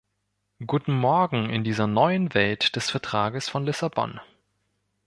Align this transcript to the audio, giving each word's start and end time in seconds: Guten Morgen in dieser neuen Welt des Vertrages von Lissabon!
Guten 0.65 0.93
Morgen 0.93 1.51
in 1.51 1.63
dieser 1.63 1.85
neuen 1.85 2.33
Welt 2.33 2.75
des 2.75 2.89
Vertrages 2.89 3.49
von 3.49 3.67
Lissabon! 3.67 4.19